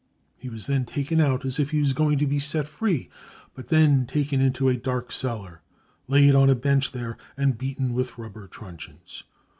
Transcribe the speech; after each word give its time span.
rie 0.43 0.49
was 0.49 0.65
then 0.65 0.83
taken 0.83 1.21
out 1.21 1.45
as 1.45 1.59
if 1.59 1.69
he 1.69 1.79
was 1.79 1.93
going 1.93 2.17
to 2.17 2.25
be 2.25 2.39
set 2.39 2.67
free 2.67 3.07
but 3.53 3.67
then 3.67 4.07
taken 4.07 4.41
into 4.41 4.67
a 4.67 4.75
dark 4.75 5.11
cellar, 5.11 5.61
laid 6.07 6.33
on 6.33 6.49
a 6.49 6.55
bench 6.55 6.91
there, 6.91 7.19
and 7.37 7.59
beaten 7.59 7.93
with 7.93 8.17
rubber 8.17 8.47
truncheons. 8.47 9.25